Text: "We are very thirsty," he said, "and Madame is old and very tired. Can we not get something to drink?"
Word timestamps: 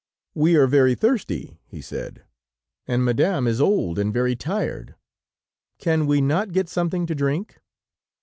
"We 0.33 0.55
are 0.55 0.65
very 0.65 0.95
thirsty," 0.95 1.59
he 1.67 1.79
said, 1.79 2.23
"and 2.87 3.05
Madame 3.05 3.45
is 3.45 3.61
old 3.61 3.99
and 3.99 4.11
very 4.11 4.35
tired. 4.35 4.95
Can 5.77 6.07
we 6.07 6.21
not 6.21 6.51
get 6.53 6.69
something 6.69 7.05
to 7.05 7.13
drink?" 7.13 7.61